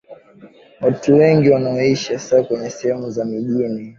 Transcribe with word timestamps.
watu 0.81 1.13
wengi 1.13 1.49
wanaoishi 1.49 2.13
hasa 2.13 2.43
kwenye 2.43 2.69
sehemu 2.69 3.09
za 3.09 3.25
mijini 3.25 3.89